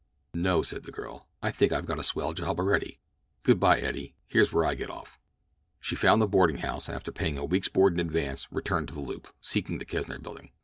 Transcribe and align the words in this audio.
"No," 0.33 0.63
said 0.63 0.81
the 0.85 0.91
girl, 0.91 1.27
"I 1.43 1.51
think 1.51 1.71
I've 1.71 1.85
got 1.85 1.99
a 1.99 2.03
swell 2.03 2.33
job 2.33 2.57
already. 2.57 2.97
Good 3.43 3.59
by, 3.59 3.79
Eddie; 3.79 4.15
here's 4.25 4.51
where 4.51 4.65
I 4.65 4.73
get 4.73 4.89
off." 4.89 5.19
She 5.79 5.95
found 5.95 6.19
the 6.23 6.27
boarding 6.27 6.57
house, 6.57 6.87
and 6.87 6.95
after 6.95 7.11
paying 7.11 7.37
a 7.37 7.45
week's 7.45 7.69
board 7.69 7.93
in 7.93 7.99
advance 7.99 8.47
returned 8.49 8.87
to 8.87 8.95
the 8.95 8.99
Loop, 8.99 9.27
seeking 9.41 9.77
the 9.77 9.85
Kesner 9.85 10.17
Building. 10.17 10.49